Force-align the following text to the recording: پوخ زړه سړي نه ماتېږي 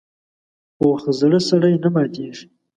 پوخ 0.77 1.01
زړه 1.19 1.39
سړي 1.49 1.73
نه 1.83 1.89
ماتېږي 1.95 2.45